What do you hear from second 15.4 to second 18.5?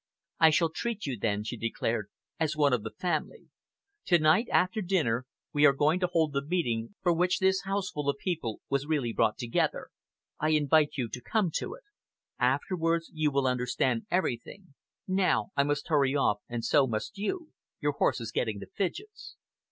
I must hurry off, and so must you! Your horse is